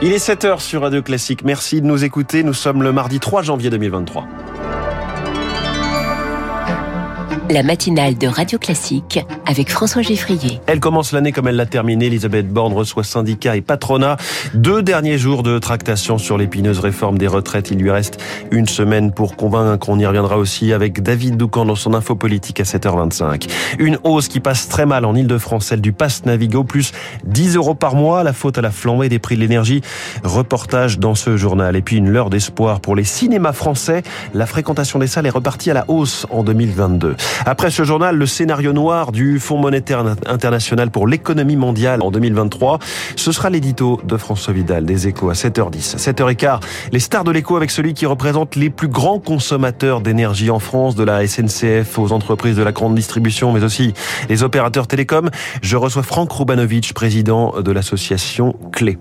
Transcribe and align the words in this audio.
Il 0.00 0.12
est 0.12 0.24
7h 0.24 0.60
sur 0.60 0.82
Radio 0.82 1.02
Classique. 1.02 1.42
Merci 1.42 1.80
de 1.80 1.86
nous 1.86 2.04
écouter. 2.04 2.44
Nous 2.44 2.54
sommes 2.54 2.84
le 2.84 2.92
mardi 2.92 3.18
3 3.18 3.42
janvier 3.42 3.68
2023. 3.68 4.28
La 7.50 7.62
matinale 7.62 8.18
de 8.18 8.26
Radio 8.26 8.58
Classique 8.58 9.24
avec 9.46 9.70
François 9.70 10.02
Geffrier. 10.02 10.60
Elle 10.66 10.80
commence 10.80 11.12
l'année 11.12 11.32
comme 11.32 11.48
elle 11.48 11.56
l'a 11.56 11.64
terminée. 11.64 12.06
Elisabeth 12.06 12.46
Borne 12.46 12.74
reçoit 12.74 13.04
syndicats 13.04 13.56
et 13.56 13.62
patronat. 13.62 14.18
Deux 14.52 14.82
derniers 14.82 15.16
jours 15.16 15.42
de 15.42 15.58
tractation 15.58 16.18
sur 16.18 16.36
l'épineuse 16.36 16.78
réforme 16.78 17.16
des 17.16 17.26
retraites. 17.26 17.70
Il 17.70 17.78
lui 17.78 17.90
reste 17.90 18.20
une 18.50 18.68
semaine 18.68 19.12
pour 19.12 19.34
convaincre. 19.34 19.88
On 19.88 19.98
y 19.98 20.04
reviendra 20.04 20.36
aussi 20.36 20.74
avec 20.74 21.02
David 21.02 21.38
Doucan 21.38 21.64
dans 21.64 21.74
son 21.74 21.94
info 21.94 22.16
politique 22.16 22.60
à 22.60 22.64
7h25. 22.64 23.48
Une 23.78 23.98
hausse 24.04 24.28
qui 24.28 24.40
passe 24.40 24.68
très 24.68 24.84
mal 24.84 25.06
en 25.06 25.14
Ile-de-France, 25.14 25.66
celle 25.66 25.80
du 25.80 25.92
Pass 25.92 26.26
Navigo, 26.26 26.64
plus 26.64 26.92
10 27.24 27.56
euros 27.56 27.74
par 27.74 27.94
mois. 27.94 28.24
La 28.24 28.34
faute 28.34 28.58
à 28.58 28.60
la 28.60 28.70
flambée 28.70 29.08
des 29.08 29.18
prix 29.18 29.36
de 29.36 29.40
l'énergie. 29.40 29.80
Reportage 30.22 30.98
dans 30.98 31.14
ce 31.14 31.38
journal. 31.38 31.76
Et 31.76 31.80
puis 31.82 31.96
une 31.96 32.10
leurre 32.10 32.28
d'espoir 32.28 32.80
pour 32.80 32.94
les 32.94 33.04
cinémas 33.04 33.54
français. 33.54 34.02
La 34.34 34.44
fréquentation 34.44 34.98
des 34.98 35.06
salles 35.06 35.26
est 35.26 35.30
repartie 35.30 35.70
à 35.70 35.74
la 35.74 35.86
hausse 35.88 36.26
en 36.28 36.42
2022. 36.42 37.16
Après 37.46 37.70
ce 37.70 37.84
journal, 37.84 38.16
le 38.16 38.26
scénario 38.26 38.72
noir 38.72 39.12
du 39.12 39.38
Fonds 39.38 39.58
monétaire 39.58 40.04
international 40.26 40.90
pour 40.90 41.06
l'économie 41.06 41.56
mondiale 41.56 42.02
en 42.02 42.10
2023, 42.10 42.78
ce 43.16 43.32
sera 43.32 43.50
l'édito 43.50 44.00
de 44.04 44.16
François 44.16 44.52
Vidal 44.52 44.84
des 44.84 45.08
Échos 45.08 45.30
à 45.30 45.34
7h10. 45.34 45.96
7h15, 45.96 46.60
les 46.92 47.00
stars 47.00 47.24
de 47.24 47.30
l'écho 47.30 47.56
avec 47.56 47.70
celui 47.70 47.94
qui 47.94 48.06
représente 48.06 48.56
les 48.56 48.70
plus 48.70 48.88
grands 48.88 49.18
consommateurs 49.18 50.00
d'énergie 50.00 50.50
en 50.50 50.58
France, 50.58 50.94
de 50.94 51.04
la 51.04 51.26
SNCF 51.26 51.98
aux 51.98 52.12
entreprises 52.12 52.56
de 52.56 52.62
la 52.62 52.72
grande 52.72 52.94
distribution, 52.94 53.52
mais 53.52 53.62
aussi 53.62 53.94
les 54.28 54.42
opérateurs 54.42 54.86
télécoms. 54.86 55.30
Je 55.62 55.76
reçois 55.76 56.02
Franck 56.02 56.32
Rubanovic, 56.32 56.94
président 56.94 57.60
de 57.60 57.72
l'association 57.72 58.54
Clé. 58.72 58.98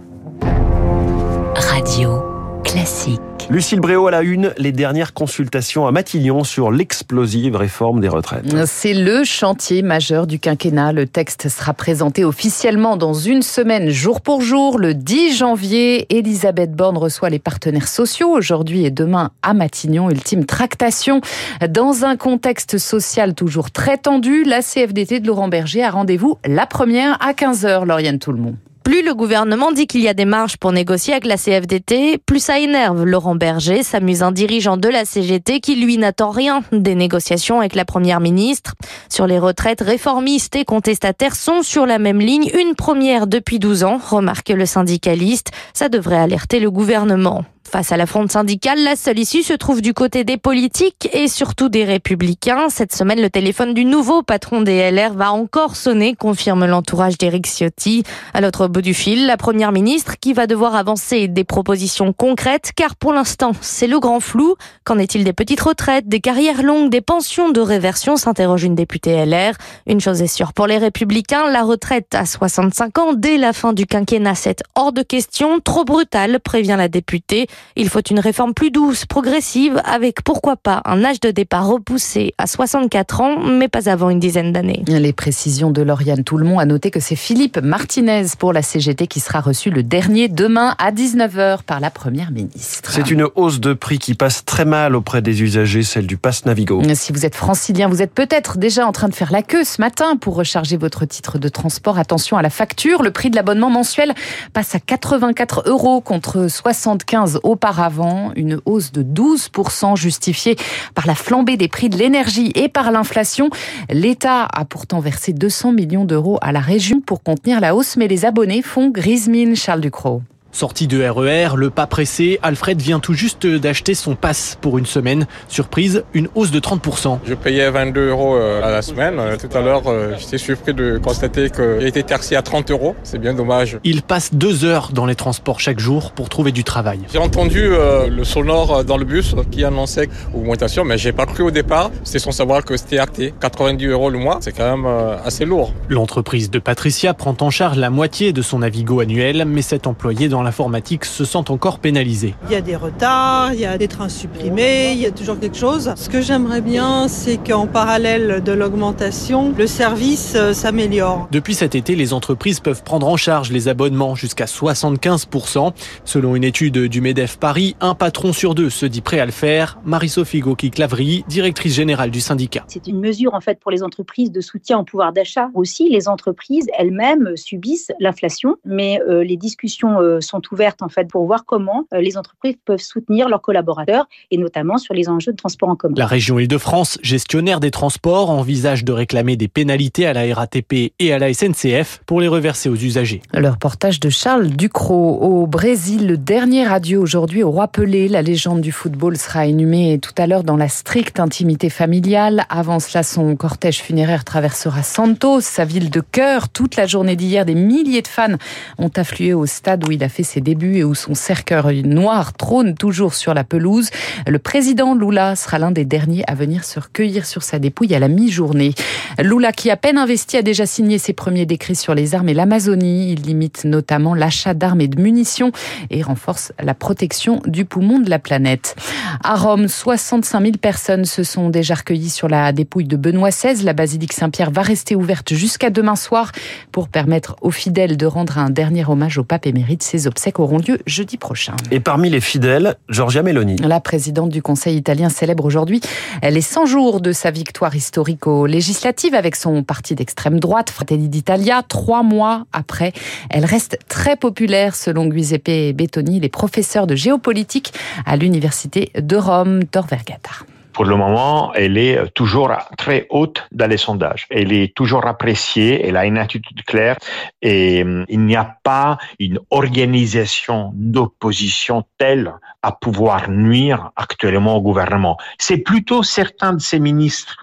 Radio 1.56 2.22
classique. 2.64 3.37
Lucille 3.50 3.80
Bréau 3.80 4.08
à 4.08 4.12
la 4.12 4.24
une, 4.24 4.54
les 4.58 4.74
dernières 4.74 5.14
consultations 5.14 5.88
à 5.88 5.92
Matignon 5.94 6.44
sur 6.44 6.70
l'explosive 6.70 7.56
réforme 7.56 8.02
des 8.02 8.10
retraites. 8.10 8.44
C'est 8.66 8.94
le 8.94 9.24
chantier 9.24 9.82
majeur 9.84 10.28
du 10.28 10.38
quinquennat. 10.38 10.92
Le 10.92 11.08
texte 11.08 11.48
sera 11.48 11.74
présenté 11.74 12.26
officiellement 12.26 12.98
dans 12.98 13.14
une 13.14 13.42
semaine, 13.42 13.90
jour 13.90 14.20
pour 14.20 14.42
jour, 14.42 14.78
le 14.78 14.94
10 14.94 15.38
janvier. 15.38 16.14
Elisabeth 16.14 16.74
Borne 16.74 16.98
reçoit 16.98 17.30
les 17.30 17.40
partenaires 17.40 17.88
sociaux 17.88 18.32
aujourd'hui 18.32 18.84
et 18.86 18.92
demain 18.92 19.32
à 19.42 19.54
Matignon. 19.54 20.10
Ultime 20.10 20.46
tractation. 20.46 21.22
Dans 21.70 22.04
un 22.04 22.18
contexte 22.18 22.78
social 22.78 23.34
toujours 23.34 23.72
très 23.72 23.98
tendu, 23.98 24.44
la 24.44 24.62
CFDT 24.62 25.22
de 25.22 25.28
Laurent 25.28 25.48
Berger 25.48 25.84
a 25.84 25.92
rendez-vous 25.92 26.38
la 26.46 26.66
première 26.66 27.18
à 27.26 27.32
15h, 27.32 27.86
Lauriane 27.86 28.20
Tout-le-Monde. 28.20 28.58
Plus 28.88 29.04
le 29.04 29.14
gouvernement 29.14 29.74
dit 29.74 29.86
qu'il 29.86 30.00
y 30.00 30.08
a 30.08 30.14
des 30.14 30.24
marges 30.24 30.56
pour 30.56 30.72
négocier 30.72 31.12
avec 31.12 31.26
la 31.26 31.36
CFDT, 31.36 32.20
plus 32.26 32.40
ça 32.40 32.58
énerve 32.58 33.04
Laurent 33.04 33.36
Berger, 33.36 33.84
s'amusant 33.84 34.32
dirigeant 34.32 34.78
de 34.78 34.88
la 34.88 35.04
CGT 35.04 35.60
qui 35.60 35.76
lui 35.76 35.98
n'attend 35.98 36.30
rien 36.30 36.64
des 36.72 36.96
négociations 36.96 37.60
avec 37.60 37.76
la 37.76 37.84
première 37.84 38.22
ministre. 38.22 38.76
Sur 39.10 39.28
les 39.28 39.40
retraites, 39.40 39.82
réformistes 39.82 40.56
et 40.56 40.64
contestataires 40.64 41.36
sont 41.36 41.64
sur 41.64 41.86
la 41.86 42.00
même 42.00 42.22
ligne, 42.22 42.50
une 42.58 42.76
première 42.76 43.28
depuis 43.28 43.60
12 43.60 43.84
ans, 43.84 44.00
remarque 44.02 44.52
le 44.52 44.66
syndicaliste. 44.66 45.52
Ça 45.74 45.90
devrait 45.90 46.20
alerter 46.20 46.62
le 46.62 46.72
gouvernement. 46.72 47.44
Face 47.70 47.92
à 47.92 47.98
la 47.98 48.06
fronde 48.06 48.32
syndicale, 48.32 48.82
la 48.82 48.96
seule 48.96 49.20
issue 49.20 49.44
se 49.44 49.52
trouve 49.52 49.82
du 49.82 49.94
côté 49.94 50.24
des 50.24 50.38
politiques 50.38 51.10
et 51.12 51.28
surtout 51.28 51.68
des 51.68 51.84
républicains. 51.84 52.70
Cette 52.70 52.96
semaine, 52.96 53.20
le 53.20 53.30
téléphone 53.30 53.74
du 53.74 53.84
nouveau 53.84 54.24
patron 54.24 54.62
des 54.62 54.90
LR 54.90 55.14
va 55.14 55.34
encore 55.34 55.76
sonner, 55.76 56.16
confirme 56.16 56.66
l'entourage 56.66 57.18
d'Éric 57.18 57.46
Ciotti. 57.46 58.04
À 58.34 58.40
l'autre 58.40 58.70
bout 58.70 58.82
du 58.82 58.94
fil, 58.94 59.26
la 59.26 59.36
première 59.36 59.74
ministre 59.74 60.16
qui 60.18 60.32
va 60.32 60.48
devoir 60.48 60.76
avancer 60.76 61.28
des 61.28 61.44
propositions 61.44 62.14
concrètes 62.14 62.72
car 62.74 62.96
pour 62.96 63.12
l'instant, 63.12 63.52
c'est 63.60 63.88
le 63.88 64.00
grand 64.00 64.22
flou. 64.22 64.56
Qu'en 64.86 64.98
est-il 64.98 65.26
des 65.26 65.34
petites 65.34 65.62
retraites, 65.62 66.08
des 66.08 66.22
carrières 66.22 66.64
longues, 66.64 66.90
des 66.90 67.02
pensions 67.02 67.50
de 67.50 67.60
réversion 67.60 68.16
s'interroge 68.16 68.64
une 68.64 68.76
députée 68.76 69.26
LR. 69.26 69.54
Une 69.88 70.00
chose 70.00 70.22
est 70.22 70.28
sûre, 70.28 70.54
pour 70.54 70.68
les 70.68 70.78
républicains, 70.78 71.50
la 71.50 71.64
retraite 71.64 72.16
à 72.16 72.26
65 72.26 72.98
ans 72.98 73.14
dès 73.14 73.38
la 73.38 73.52
fin 73.52 73.74
du 73.74 73.86
quinquennat, 73.86 74.36
c'est 74.36 74.64
hors 74.76 74.94
de 74.94 75.02
question, 75.02 75.60
trop 75.60 75.84
brutal, 75.84 76.40
prévient 76.40 76.76
la 76.78 76.88
députée. 76.88 77.48
Il 77.76 77.90
faut 77.90 78.02
une 78.02 78.20
réforme 78.20 78.54
plus 78.54 78.72
douce, 78.72 79.06
progressive, 79.06 79.82
avec 79.86 80.24
pourquoi 80.24 80.56
pas 80.56 80.82
un 80.86 81.04
âge 81.04 81.20
de 81.20 81.30
départ 81.30 81.68
repoussé 81.68 82.34
à 82.38 82.48
64 82.48 83.22
ans, 83.22 83.40
mais 83.40 83.68
pas 83.68 83.90
avant 83.90 84.10
une 84.10 84.20
dizaine 84.20 84.52
d'années. 84.52 84.84
Les 84.88 85.14
précisions 85.14 85.70
de 85.70 85.82
Lauriane 85.82 86.24
Tout-le-Monde 86.24 86.60
a 86.60 86.66
noté 86.66 86.90
que 86.90 87.00
c'est 87.00 87.16
Philippe 87.16 87.60
Martinez 87.60 88.26
pour 88.40 88.52
la 88.54 88.62
CGT 88.62 89.08
qui 89.08 89.20
sera 89.20 89.42
reçu 89.42 89.70
le 89.70 89.84
dernier 89.84 90.28
demain 90.28 90.76
à 90.80 90.92
19h 90.92 91.64
par 91.64 91.80
la 91.80 91.92
Première 91.92 92.32
ministre. 92.32 92.92
C'est 92.92 93.12
une 93.12 93.28
hausse 93.36 93.60
de 93.60 93.74
prix 93.74 94.00
qui 94.00 94.16
passe 94.16 94.44
très 94.44 94.66
mal 94.66 94.96
auprès 94.96 95.22
des 95.22 95.44
usagers, 95.44 95.84
celle 95.84 96.08
du 96.08 96.18
Pass 96.18 96.46
Navigo. 96.46 96.82
Si 96.96 97.12
vous 97.12 97.26
êtes 97.26 97.36
francilien, 97.36 97.88
vous 97.88 98.02
êtes 98.02 98.14
peut-être 98.14 98.58
déjà 98.58 98.88
en 98.88 98.92
train 98.92 99.08
de 99.08 99.16
faire 99.16 99.32
la 99.32 99.44
queue 99.44 99.64
ce 99.64 99.82
matin 99.82 100.16
pour 100.18 100.36
recharger 100.36 100.78
votre 100.78 101.06
titre 101.06 101.38
de 101.38 101.50
transport. 101.50 102.00
Attention 102.00 102.38
à 102.38 102.42
la 102.42 102.50
facture, 102.50 103.04
le 103.04 103.12
prix 103.12 103.30
de 103.30 103.36
l'abonnement 103.36 103.70
mensuel 103.70 104.14
passe 104.54 104.74
à 104.76 104.80
84 104.80 105.64
euros 105.68 106.02
contre 106.02 106.48
75 106.50 107.40
auparavant, 107.48 108.32
une 108.36 108.60
hausse 108.66 108.92
de 108.92 109.04
12% 109.04 109.96
justifiée 109.96 110.56
par 110.94 111.08
la 111.08 111.16
flambée 111.16 111.58
des 111.58 111.68
prix 111.68 111.90
de 111.90 111.98
l'énergie 111.98 112.52
et 112.56 112.70
par 112.70 112.92
l'inflation. 112.92 113.50
L'État 113.90 114.48
a 114.54 114.66
pourtant 114.66 115.00
versé 115.00 115.34
200 115.34 115.72
millions 115.72 116.06
d'euros 116.06 116.38
à 116.42 116.52
la 116.52 116.60
région 116.60 117.02
pour 117.02 117.24
contenir 117.24 117.60
la 117.60 117.76
hausse, 117.76 117.96
mais 117.98 118.08
les 118.08 118.26
abonnés 118.26 118.62
font 118.62 118.90
grise 118.90 119.28
mine, 119.28 119.56
Charles 119.56 119.82
Ducrot. 119.82 120.22
Sorti 120.52 120.88
de 120.88 121.04
RER, 121.08 121.56
le 121.56 121.70
pas 121.70 121.88
pressé, 121.88 122.40
Alfred 122.42 122.82
vient 122.82 123.00
tout 123.00 123.14
juste 123.14 123.46
d'acheter 123.46 123.94
son 123.94 124.16
pass 124.16 124.58
pour 124.60 124.78
une 124.78 124.86
semaine. 124.86 125.28
Surprise, 125.50 126.04
une 126.14 126.30
hausse 126.36 126.52
de 126.52 126.60
30%. 126.60 127.20
Je 127.26 127.34
payais 127.36 127.70
22 127.70 128.10
euros 128.10 128.36
euh, 128.36 128.64
à 128.64 128.72
la 128.72 128.82
semaine. 128.82 129.20
Euh, 129.20 129.36
tout 129.38 129.56
à 129.56 129.62
l'heure, 129.62 129.84
euh, 129.88 130.16
j'étais 130.18 130.38
surpris 130.38 130.74
de 130.74 130.98
constater 130.98 131.50
qu'il 131.50 131.86
était 131.86 132.02
taxé 132.02 132.36
à 132.36 132.42
30 132.42 132.72
euros. 132.72 132.96
C'est 133.04 133.20
bien 133.20 133.34
dommage. 133.34 133.78
Il 133.84 134.02
passe 134.02 134.34
deux 134.34 134.66
heures 134.66 134.90
dans 134.94 135.06
les 135.06 135.16
transports 135.16 135.60
chaque 135.60 135.80
jour 135.80 136.12
pour 136.12 136.30
trouver 136.30 136.52
du 136.52 136.64
travail. 136.64 137.02
J'ai 137.12 137.20
entendu 137.20 137.70
le 137.70 138.24
sonore 138.24 138.84
dans 138.84 138.98
le 138.98 139.06
bus 139.06 139.36
qui 139.52 139.64
annonçait 139.64 140.10
augmentation, 140.34 140.86
mais 140.86 140.98
j'ai 140.98 141.12
pas 141.12 141.26
cru 141.26 141.44
au 141.44 141.52
départ. 141.52 141.92
C'est 142.04 142.20
sans 142.20 142.32
savoir 142.32 142.64
que 142.64 142.78
c'était 142.78 143.00
acté. 143.00 143.34
90 143.40 143.86
euros 143.88 144.10
le 144.10 144.18
mois, 144.18 144.38
c'est 144.42 144.54
quand 144.54 144.78
même 144.78 144.88
assez 145.24 145.46
lourd. 145.46 145.74
L'entreprise 145.90 146.50
de 146.50 146.60
Patricia 146.60 147.14
prend 147.14 147.36
en 147.42 147.50
charge 147.50 147.78
la 147.78 147.90
moitié 147.90 148.34
de 148.34 148.42
son 148.42 148.60
Navigo 148.60 149.02
annuel, 149.02 149.46
mais 149.46 149.62
cet 149.62 149.88
employé 149.88 150.30
dans 150.30 150.44
l'informatique 150.48 151.04
se 151.04 151.26
sent 151.26 151.52
encore 151.52 151.80
pénalisé. 151.80 152.34
Il 152.46 152.54
y 152.54 152.56
a 152.56 152.62
des 152.62 152.78
retards, 152.78 153.54
il 153.54 153.60
y 153.60 153.66
a 153.66 153.78
des 153.78 153.90
trains 153.90 154.08
supprimés, 154.08 154.94
il 154.94 155.00
y 155.00 155.06
a 155.06 155.12
toujours 155.12 155.38
quelque 155.38 155.58
chose. 155.58 155.92
Ce 155.98 156.08
que 156.08 156.22
j'aimerais 156.22 156.62
bien, 156.62 157.10
c'est 157.10 157.36
qu'en 157.36 157.68
parallèle 157.68 158.42
de 158.42 158.54
l'augmentation, 158.54 159.54
le 159.58 159.68
service 159.68 160.36
euh, 160.38 160.54
s'améliore. 160.54 161.28
Depuis 161.34 161.54
cet 161.54 161.76
été, 161.76 161.98
les 161.98 162.14
entreprises 162.14 162.62
peuvent 162.62 162.82
prendre 162.82 163.10
en 163.10 163.18
charge 163.18 163.52
les 163.52 163.68
abonnements 163.68 164.16
jusqu'à 164.16 164.46
75%. 164.46 165.74
Selon 166.06 166.38
une 166.38 166.46
étude 166.46 166.78
du 166.78 167.02
MEDEF 167.02 167.38
Paris, 167.40 167.76
un 167.82 167.94
patron 167.94 168.32
sur 168.32 168.56
deux 168.56 168.70
se 168.70 168.86
dit 168.86 169.02
prêt 169.02 169.20
à 169.20 169.26
le 169.26 169.34
faire. 169.34 169.80
Marie-Sophie 169.84 170.40
Goki-Clavry, 170.40 171.26
directrice 171.28 171.74
générale 171.74 172.10
du 172.10 172.22
syndicat. 172.22 172.64
C'est 172.68 172.88
une 172.88 173.02
mesure 173.02 173.34
en 173.34 173.42
fait 173.42 173.60
pour 173.60 173.72
les 173.72 173.84
entreprises 173.84 174.32
de 174.32 174.40
soutien 174.40 174.80
au 174.80 174.86
pouvoir 174.86 175.12
d'achat. 175.12 175.50
Aussi, 175.56 175.90
les 175.90 176.08
entreprises 176.08 176.68
elles-mêmes 176.78 177.36
subissent 177.36 177.92
l'inflation, 178.00 178.56
mais 178.64 179.02
euh, 179.10 179.26
les 179.26 179.36
discussions 179.36 180.00
euh, 180.00 180.22
sont 180.28 180.42
ouvertes 180.52 180.82
en 180.82 180.90
fait 180.90 181.08
pour 181.08 181.26
voir 181.26 181.46
comment 181.46 181.86
euh, 181.94 182.02
les 182.02 182.18
entreprises 182.18 182.56
peuvent 182.66 182.80
soutenir 182.80 183.30
leurs 183.30 183.42
collaborateurs 183.42 184.08
et 184.32 184.38
notamment 184.38 184.78
sur 184.78 184.94
les 184.94 185.10
enjeux 185.10 185.32
de 185.32 185.38
transport 185.38 185.70
en 185.70 185.76
commun. 185.76 185.96
La 185.98 186.06
région 186.06 186.40
Île-de-France, 186.40 187.00
gestionnaire 187.02 187.60
des 187.60 187.72
transports, 187.72 188.30
envisage 188.30 188.84
de 188.84 188.92
réclamer 188.92 189.36
des 189.38 189.48
pénalités 189.48 190.06
à 190.06 190.14
la 190.14 190.34
RATP 190.34 190.94
et 191.00 191.14
à 191.14 191.20
la 191.20 191.34
SNCF 191.34 192.02
pour 192.06 192.22
les 192.22 192.28
reverser 192.28 192.70
aux 192.70 192.76
usagers. 192.76 193.22
Le 193.34 193.50
reportage 193.50 194.00
de 194.00 194.10
Charles 194.10 194.50
Ducrot 194.50 195.20
au 195.22 195.48
Brésil, 195.48 196.08
le 196.08 196.18
dernier 196.18 196.68
adieu 196.68 197.00
aujourd'hui 197.00 197.44
au 197.44 197.52
roi 197.52 197.68
Pelé. 197.68 198.08
La 198.08 198.22
légende 198.22 198.62
du 198.62 198.72
football 198.72 199.18
sera 199.18 199.46
inhumée 199.46 200.00
tout 200.00 200.14
à 200.18 200.28
l'heure 200.28 200.44
dans 200.44 200.58
la 200.58 200.70
stricte 200.70 201.20
intimité 201.20 201.70
familiale. 201.70 202.46
Avant 202.50 202.80
cela, 202.80 203.04
son 203.04 203.36
cortège 203.36 203.82
funéraire 203.82 204.24
traversera 204.24 204.84
Santos, 204.84 205.42
sa 205.42 205.66
ville 205.66 205.90
de 205.90 206.02
cœur. 206.02 206.50
Toute 206.50 206.76
la 206.76 206.86
journée 206.86 207.16
d'hier, 207.16 207.46
des 207.46 207.56
milliers 207.56 208.02
de 208.02 208.08
fans 208.08 208.36
ont 208.78 208.92
afflué 208.96 209.34
au 209.34 209.46
stade 209.46 209.88
où 209.88 209.92
il 209.92 210.04
a 210.04 210.10
fait 210.10 210.17
ses 210.24 210.42
débuts 210.42 210.78
et 210.78 210.84
où 210.84 210.96
son 210.96 211.14
cercueil 211.14 211.84
noir 211.84 212.34
trône 212.34 212.76
toujours 212.76 213.14
sur 213.14 213.34
la 213.34 213.44
pelouse. 213.44 213.90
Le 214.26 214.40
président 214.40 214.96
Lula 214.96 215.36
sera 215.36 215.60
l'un 215.60 215.72
des 215.72 215.86
derniers 215.86 216.24
à 216.28 216.36
venir 216.36 216.64
se 216.64 216.80
recueillir 216.80 217.26
sur 217.26 217.44
sa 217.44 217.60
dépouille 217.60 217.94
à 217.96 218.00
la 218.00 218.08
mi-journée. 218.08 218.74
Lula, 219.20 219.52
qui 219.52 219.70
à 219.70 219.78
peine 219.78 219.98
investi, 219.98 220.38
a 220.38 220.42
déjà 220.42 220.66
signé 220.66 220.98
ses 220.98 221.14
premiers 221.14 221.46
décrets 221.46 221.76
sur 221.76 221.96
les 221.96 222.16
armes 222.16 222.30
et 222.30 222.34
l'Amazonie. 222.34 223.12
Il 223.12 223.22
limite 223.22 223.66
notamment 223.66 224.14
l'achat 224.14 224.54
d'armes 224.54 224.82
et 224.82 224.88
de 224.88 225.02
munitions 225.02 225.52
et 225.90 226.02
renforce 226.02 226.52
la 226.62 226.74
protection 226.74 227.42
du 227.46 227.66
poumon 227.66 228.00
de 228.00 228.10
la 228.10 228.20
planète. 228.20 228.76
À 229.24 229.36
Rome, 229.36 229.68
65 229.68 230.42
000 230.42 230.52
personnes 230.62 231.06
se 231.06 231.24
sont 231.24 231.50
déjà 231.50 231.76
recueillies 231.76 232.10
sur 232.10 232.28
la 232.28 232.52
dépouille 232.52 232.86
de 232.86 232.98
Benoît 232.98 233.30
XVI. 233.30 233.64
La 233.64 233.74
basilique 233.74 234.14
Saint-Pierre 234.14 234.52
va 234.52 234.62
rester 234.62 234.96
ouverte 234.96 235.34
jusqu'à 235.34 235.70
demain 235.70 235.96
soir 235.96 236.32
pour 236.72 236.88
permettre 236.88 237.36
aux 237.42 237.52
fidèles 237.52 237.98
de 237.98 238.06
rendre 238.06 238.38
un 238.38 238.50
dernier 238.50 238.86
hommage 238.86 239.18
au 239.18 239.24
pape 239.24 239.46
émérite. 239.46 239.84
Ses 239.84 240.07
Les 240.08 240.12
obsèques 240.12 240.40
auront 240.40 240.60
lieu 240.60 240.80
jeudi 240.86 241.18
prochain. 241.18 241.54
Et 241.70 241.82
parmi 241.82 242.10
les 242.10 242.22
fidèles, 242.22 242.76
Giorgia 242.88 243.24
Meloni. 243.24 243.58
La 243.58 243.82
présidente 243.82 244.30
du 244.30 244.42
Conseil 244.42 244.78
italien 244.78 245.10
célèbre 245.10 245.44
aujourd'hui 245.44 245.82
les 246.24 246.40
100 246.40 246.66
jours 246.66 247.02
de 247.02 247.12
sa 247.12 247.30
victoire 247.30 247.76
historique 247.76 248.26
aux 248.26 248.46
législatives 248.46 249.14
avec 249.14 249.36
son 249.36 249.64
parti 249.64 249.96
d'extrême 249.96 250.40
droite, 250.40 250.70
Fratelli 250.70 251.10
d'Italia. 251.10 251.62
Trois 251.68 252.04
mois 252.04 252.46
après, 252.54 252.94
elle 253.30 253.44
reste 253.44 253.80
très 253.90 254.16
populaire 254.16 254.76
selon 254.78 255.12
Giuseppe 255.12 255.76
Bettoni, 255.76 256.22
les 256.22 256.30
professeurs 256.30 256.88
de 256.88 256.96
géopolitique 256.96 257.74
à 258.06 258.16
l'université 258.16 258.92
de 258.98 259.18
Rome, 259.18 259.66
Tor 259.66 259.88
Vergata 259.88 260.32
pour 260.78 260.86
le 260.86 260.96
moment, 260.96 261.56
elle 261.56 261.76
est 261.76 262.14
toujours 262.14 262.52
très 262.78 263.08
haute 263.10 263.48
dans 263.52 263.68
les 263.68 263.78
sondages. 263.78 264.28
Elle 264.30 264.54
est 264.54 264.76
toujours 264.76 265.08
appréciée, 265.08 265.84
elle 265.84 265.98
a 265.98 266.06
une 266.06 266.20
attitude 266.20 266.64
claire 266.66 266.98
et 267.42 267.82
hum, 267.82 268.06
il 268.10 268.20
n'y 268.20 268.36
a 268.36 268.58
pas 268.62 269.00
une 269.18 269.40
organisation 269.50 270.70
d'opposition 270.76 271.84
telle 271.98 272.32
à 272.62 272.72
pouvoir 272.74 273.28
nuire 273.28 273.90
actuellement 273.96 274.56
au 274.58 274.62
gouvernement. 274.62 275.18
C'est 275.40 275.58
plutôt 275.58 276.04
certains 276.04 276.54
de 276.54 276.62
ses 276.62 276.78
ministres 276.78 277.38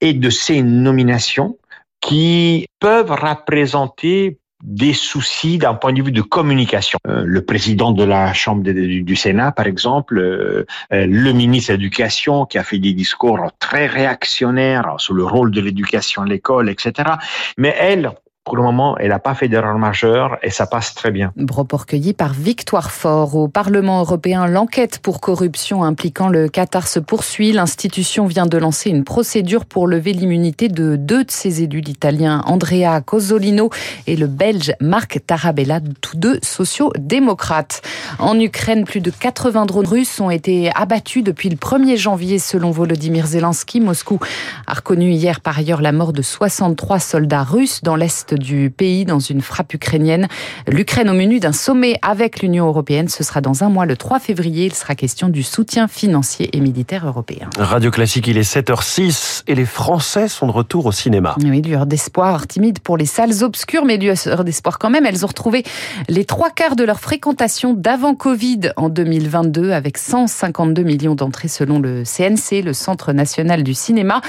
et 0.00 0.12
de 0.12 0.30
ses 0.30 0.62
nominations 0.62 1.58
qui 2.00 2.68
peuvent 2.78 3.10
représenter 3.10 4.38
des 4.66 4.92
soucis 4.92 5.58
d'un 5.58 5.74
point 5.74 5.92
de 5.92 6.02
vue 6.02 6.12
de 6.12 6.20
communication. 6.20 6.98
Euh, 7.06 7.22
le 7.24 7.42
président 7.42 7.92
de 7.92 8.02
la 8.02 8.32
Chambre 8.32 8.62
du 8.64 9.16
Sénat, 9.16 9.52
par 9.52 9.66
exemple, 9.66 10.18
euh, 10.18 10.66
euh, 10.92 11.06
le 11.06 11.32
ministre 11.32 11.72
de 11.72 11.76
l'Éducation 11.78 12.46
qui 12.46 12.58
a 12.58 12.64
fait 12.64 12.80
des 12.80 12.92
discours 12.92 13.38
très 13.60 13.86
réactionnaires 13.86 14.96
sur 14.98 15.14
le 15.14 15.24
rôle 15.24 15.52
de 15.52 15.60
l'éducation 15.60 16.22
à 16.22 16.26
l'école, 16.26 16.68
etc. 16.68 17.10
Mais 17.56 17.74
elle, 17.78 18.10
pour 18.46 18.56
le 18.56 18.62
moment, 18.62 18.96
elle 18.96 19.08
n'a 19.08 19.18
pas 19.18 19.34
fait 19.34 19.48
d'erreur 19.48 19.76
majeure 19.76 20.38
et 20.40 20.50
ça 20.50 20.66
passe 20.66 20.94
très 20.94 21.10
bien. 21.10 21.32
Propos 21.48 21.78
recueilli 21.78 22.14
par 22.14 22.32
Victoire 22.32 22.92
Fort. 22.92 23.34
Au 23.34 23.48
Parlement 23.48 23.98
européen, 23.98 24.46
l'enquête 24.46 25.00
pour 25.00 25.20
corruption 25.20 25.82
impliquant 25.82 26.28
le 26.28 26.48
Qatar 26.48 26.86
se 26.86 27.00
poursuit. 27.00 27.50
L'institution 27.50 28.26
vient 28.26 28.46
de 28.46 28.56
lancer 28.56 28.88
une 28.88 29.02
procédure 29.02 29.66
pour 29.66 29.88
lever 29.88 30.12
l'immunité 30.12 30.68
de 30.68 30.94
deux 30.94 31.24
de 31.24 31.30
ses 31.32 31.64
élus, 31.64 31.80
l'italien 31.80 32.40
Andrea 32.46 33.00
Cozzolino 33.04 33.70
et 34.06 34.14
le 34.14 34.28
belge 34.28 34.72
Marc 34.80 35.18
Tarabella, 35.26 35.80
tous 36.00 36.16
deux 36.16 36.38
sociaux-démocrates. 36.42 37.82
En 38.18 38.38
Ukraine, 38.38 38.84
plus 38.84 39.00
de 39.00 39.10
80 39.10 39.66
drones 39.66 39.86
russes 39.86 40.20
ont 40.20 40.30
été 40.30 40.70
abattus 40.74 41.22
depuis 41.22 41.48
le 41.48 41.56
1er 41.56 41.96
janvier 41.96 42.38
selon 42.38 42.70
Volodymyr 42.70 43.26
Zelensky. 43.26 43.80
Moscou 43.80 44.18
a 44.66 44.74
reconnu 44.74 45.10
hier 45.10 45.40
par 45.40 45.58
ailleurs 45.58 45.82
la 45.82 45.92
mort 45.92 46.12
de 46.12 46.22
63 46.22 46.98
soldats 46.98 47.42
russes 47.42 47.82
dans 47.82 47.96
l'est 47.96 48.34
du 48.34 48.70
pays 48.70 49.04
dans 49.04 49.18
une 49.18 49.40
frappe 49.40 49.74
ukrainienne. 49.74 50.28
L'Ukraine 50.66 51.10
au 51.10 51.14
menu 51.14 51.40
d'un 51.40 51.52
sommet 51.52 51.98
avec 52.02 52.40
l'Union 52.40 52.66
européenne. 52.66 53.08
Ce 53.08 53.24
sera 53.24 53.40
dans 53.40 53.64
un 53.64 53.68
mois, 53.68 53.86
le 53.86 53.96
3 53.96 54.18
février. 54.18 54.66
Il 54.66 54.74
sera 54.74 54.94
question 54.94 55.28
du 55.28 55.42
soutien 55.42 55.88
financier 55.88 56.56
et 56.56 56.60
militaire 56.60 57.06
européen. 57.06 57.50
Radio 57.58 57.90
Classique, 57.90 58.26
il 58.28 58.38
est 58.38 58.50
7h06 58.50 59.42
et 59.46 59.54
les 59.54 59.66
Français 59.66 60.28
sont 60.28 60.46
de 60.46 60.52
retour 60.52 60.86
au 60.86 60.92
cinéma. 60.92 61.36
Oui, 61.42 61.62
lueur 61.62 61.86
d'espoir 61.86 62.46
timide 62.46 62.78
pour 62.78 62.96
les 62.96 63.06
salles 63.06 63.42
obscures, 63.42 63.84
mais 63.84 63.96
lueur 63.96 64.44
d'espoir 64.44 64.78
quand 64.78 64.90
même. 64.90 65.06
Elles 65.06 65.24
ont 65.24 65.28
retrouvé 65.28 65.64
les 66.08 66.24
trois 66.24 66.50
quarts 66.50 66.76
de 66.76 66.84
leur 66.84 67.00
fréquentation 67.00 67.74
d'avant 67.74 67.95
Covid 67.96 68.72
en 68.76 68.88
2022 68.88 69.70
avec 69.70 69.96
152 69.96 70.82
millions 70.82 71.14
d'entrées 71.14 71.48
selon 71.48 71.80
le 71.80 72.02
CNC, 72.04 72.62
le 72.62 72.72
Centre 72.72 73.12
national 73.12 73.62
du 73.62 73.72
cinéma. 73.72 74.20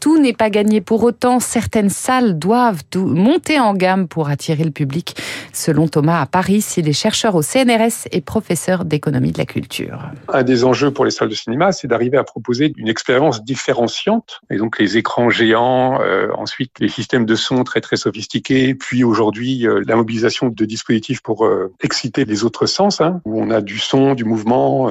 Tout 0.00 0.18
n'est 0.18 0.32
pas 0.32 0.48
gagné 0.48 0.80
pour 0.80 1.02
autant. 1.02 1.40
Certaines 1.40 1.90
salles 1.90 2.38
doivent 2.38 2.82
monter 2.94 3.58
en 3.58 3.74
gamme 3.74 4.06
pour 4.06 4.28
attirer 4.28 4.62
le 4.62 4.70
public. 4.70 5.16
Selon 5.52 5.88
Thomas 5.88 6.20
à 6.20 6.26
Paris, 6.26 6.64
il 6.76 6.88
est 6.88 6.92
chercheur 6.92 7.34
au 7.34 7.42
CNRS 7.42 8.06
et 8.12 8.20
professeur 8.20 8.84
d'économie 8.84 9.32
de 9.32 9.38
la 9.38 9.46
culture. 9.46 9.98
Un 10.32 10.44
des 10.44 10.64
enjeux 10.64 10.92
pour 10.92 11.04
les 11.04 11.10
salles 11.10 11.28
de 11.28 11.34
cinéma, 11.34 11.72
c'est 11.72 11.88
d'arriver 11.88 12.18
à 12.18 12.24
proposer 12.24 12.72
une 12.76 12.88
expérience 12.88 13.44
différenciante. 13.44 14.40
Et 14.50 14.56
donc 14.56 14.78
les 14.78 14.98
écrans 14.98 15.30
géants, 15.30 16.00
euh, 16.00 16.28
ensuite 16.36 16.72
les 16.78 16.88
systèmes 16.88 17.26
de 17.26 17.34
son 17.34 17.64
très 17.64 17.80
très 17.80 17.96
sophistiqués, 17.96 18.74
puis 18.74 19.02
aujourd'hui 19.02 19.66
euh, 19.66 19.82
la 19.86 19.96
mobilisation 19.96 20.48
de 20.48 20.64
dispositifs 20.64 21.22
pour 21.22 21.44
euh, 21.44 21.72
exciter 21.82 22.24
les 22.24 22.44
autres 22.44 22.66
sens, 22.66 23.00
hein, 23.00 23.15
où 23.24 23.40
on 23.40 23.50
a 23.50 23.60
du 23.60 23.78
son, 23.78 24.14
du 24.14 24.24
mouvement, 24.24 24.90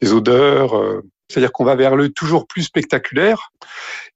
des 0.00 0.12
odeurs. 0.12 1.02
C'est-à-dire 1.30 1.52
qu'on 1.52 1.64
va 1.64 1.76
vers 1.76 1.96
le 1.96 2.10
toujours 2.10 2.46
plus 2.46 2.62
spectaculaire 2.62 3.50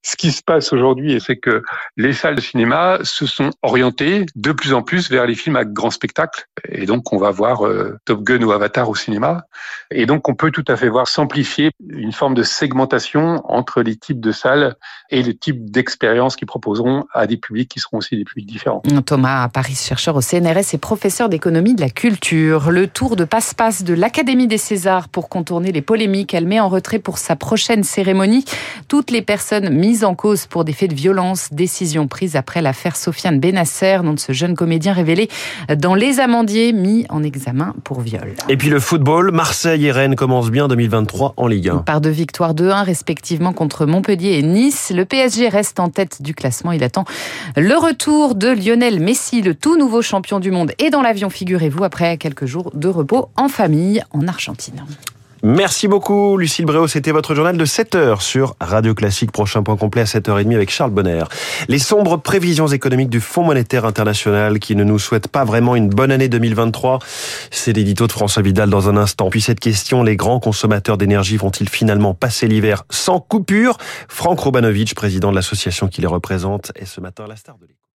ce 0.05 0.17
qui 0.17 0.33
se 0.33 0.43
passe 0.43 0.73
aujourd'hui, 0.73 1.19
c'est 1.25 1.37
que 1.37 1.63
les 1.97 2.13
salles 2.13 2.35
de 2.35 2.41
cinéma 2.41 2.99
se 3.03 3.27
sont 3.27 3.51
orientées 3.63 4.27
de 4.37 4.53
plus 4.53 4.75
en 4.75 4.83
plus 4.83 5.11
vers 5.11 5.27
les 5.27 5.35
films 5.35 5.57
à 5.57 5.65
grand 5.65 5.91
spectacle. 5.91 6.45
Et 6.69 6.85
donc, 6.85 7.13
on 7.13 7.17
va 7.17 7.31
voir 7.31 7.67
euh, 7.67 7.99
Top 8.05 8.23
Gun 8.23 8.43
ou 8.43 8.53
Avatar 8.53 8.89
au 8.91 8.95
cinéma. 8.95 9.45
Et 9.91 10.05
donc, 10.05 10.29
on 10.29 10.35
peut 10.35 10.51
tout 10.51 10.65
à 10.69 10.77
fait 10.77 10.91
voir 10.91 11.09
s'amplifier 11.09 11.71
une 11.89 12.13
forme 12.13 12.35
de 12.35 12.43
segmentation 12.43 13.41
entre 13.51 13.81
les 13.81 13.97
types 13.97 14.21
de 14.21 14.31
salles 14.31 14.77
et 15.11 15.23
le 15.23 15.35
type 15.35 15.71
d'expérience 15.71 16.37
qu'ils 16.37 16.47
proposeront 16.47 17.07
à 17.15 17.27
des 17.27 17.39
publics 17.39 17.71
qui 17.71 17.81
seront 17.81 17.99
aussi 17.99 18.17
des 18.17 18.25
publics 18.25 18.47
différents. 18.47 18.83
Thomas 19.07 19.49
Paris, 19.49 19.75
chercheur 19.75 20.17
au 20.17 20.21
CNRS 20.21 20.75
et 20.75 20.79
professeur 20.79 21.31
d'économie 21.31 21.75
de 21.75 21.81
la 21.81 21.91
culture. 21.91 22.71
Le 22.71 22.89
tour 22.89 23.17
de 23.17 23.25
passe-passe 23.25 23.85
de 23.85 23.95
l'Académie 23.95 24.49
des 24.49 24.59
Césars 24.59 25.09
pour 25.09 25.31
contourner 25.31 25.73
les 25.73 25.83
polémiques. 25.83 26.35
Elle 26.35 26.47
met 26.47 26.61
en 26.61 26.69
retrait 26.69 26.99
pour 27.05 27.19
sa 27.19 27.37
prochaine 27.37 27.85
cérémonie 27.85 28.45
toutes 28.89 29.11
les 29.13 29.23
personnes 29.23 29.71
mises 29.71 30.03
en 30.03 30.17
cause 30.17 30.47
pour 30.47 30.65
des 30.65 30.73
faits 30.73 30.91
de 30.91 30.95
violence, 30.97 31.51
décision 31.53 32.09
prise 32.09 32.35
après 32.35 32.63
l'affaire 32.63 32.97
Sofiane 32.97 33.39
Benasser, 33.39 33.99
nom 34.03 34.15
de 34.15 34.19
ce 34.19 34.33
jeune 34.33 34.57
comédien 34.57 34.93
révélé 34.93 35.29
dans 35.77 35.95
Les 35.95 36.19
Amandiers, 36.19 36.73
mis 36.73 37.07
en 37.11 37.23
examen 37.23 37.75
pour 37.85 38.01
viol. 38.01 38.35
Et 38.49 38.57
puis 38.57 38.71
le 38.71 38.81
football, 38.81 39.31
Marseille 39.31 39.87
et 39.87 39.93
Rennes 39.93 40.17
commencent 40.17 40.51
bien 40.51 40.67
2023 40.67 41.35
en 41.37 41.47
Ligue 41.47 41.69
1. 41.69 41.77
Par 41.79 42.01
deux 42.01 42.11
victoires 42.11 42.55
2-1 42.55 42.85
respectivement 42.85 43.53
contre 43.53 43.87
Montpellier 43.87 44.39
et 44.39 44.43
Nice, 44.43 44.93
le 44.95 45.05
PSG 45.05 45.49
reste 45.49 45.79
en 45.79 45.91
tête 45.91 46.23
du 46.23 46.35
classement. 46.35 46.73
Il 46.73 46.83
attend 46.83 47.05
le 47.57 47.77
retour 47.77 48.35
de 48.35 48.49
Lionel 48.49 49.01
Messi, 49.01 49.43
le 49.43 49.55
tout 49.55 49.77
nouveau 49.77 50.03
champion 50.03 50.41
du 50.41 50.51
monde, 50.51 50.73
et 50.79 50.91
dans 50.91 51.03
l'avion, 51.03 51.31
figurez-vous, 51.31 51.85
après 51.85 52.17
quelques 52.17 52.47
jours 52.47 52.71
de 52.75 52.89
repos 52.89 53.29
en 53.37 53.49
famille 53.49 54.03
en 54.13 54.27
Argentine. 54.27 54.85
Merci 55.47 55.89
beaucoup, 55.89 56.39
Lucille 56.39 56.65
Bréau. 56.65 56.89
C'était 56.89 57.13
votre 57.13 57.35
journal 57.35 57.59
de 57.59 57.65
7 57.67 57.97
heures 57.97 58.23
sur 58.23 58.57
Radio 58.63 58.95
Classique. 58.95 59.31
Prochain 59.31 59.63
point 59.63 59.77
complet 59.77 60.01
à 60.01 60.05
7h30 60.05 60.55
avec 60.55 60.71
Charles 60.71 60.91
Bonner. 60.91 61.25
Les 61.69 61.79
sombres 61.79 62.17
prévisions 62.17 62.67
économiques 62.67 63.11
du 63.11 63.21
Fonds 63.21 63.45
monétaire 63.45 63.85
international 63.85 64.59
qui 64.59 64.75
ne 64.75 64.85
nous 64.85 64.99
souhaitent 64.99 65.29
pas 65.29 65.45
vraiment 65.45 65.77
une 65.77 65.91
bonne 65.91 66.11
année 66.11 66.31
2023. 66.31 66.99
C'est 67.51 67.75
l'édito 67.75 68.07
de 68.07 68.13
François 68.13 68.41
Vidal 68.41 68.71
dans 68.71 68.89
un 68.89 68.97
instant. 68.97 69.29
Puis 69.29 69.43
cette 69.43 69.61
question, 69.61 70.03
les 70.03 70.17
grands 70.17 70.41
consommateurs 70.41 70.97
d'énergie 70.97 71.37
vont-ils 71.37 71.69
finalement 71.69 72.15
passer 72.15 72.49
l'hiver 72.49 72.85
sans 72.89 73.21
coupure? 73.21 73.77
Franck 74.09 74.41
Robanovitch, 74.41 74.95
président 74.95 75.31
de 75.31 75.37
l'association 75.37 75.89
qui 75.89 76.01
les 76.01 76.07
représente, 76.07 76.73
est 76.75 76.87
ce 76.87 77.03
matin 77.03 77.27
la 77.29 77.37
star 77.37 77.59
de. 77.59 77.67